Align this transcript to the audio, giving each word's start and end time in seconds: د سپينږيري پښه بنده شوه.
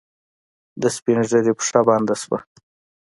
د 0.81 0.83
سپينږيري 0.95 1.51
پښه 1.57 1.79
بنده 1.87 2.15
شوه. 2.21 2.39